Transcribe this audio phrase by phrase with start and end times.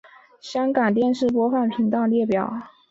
[0.39, 2.51] 香港电视播放频道列表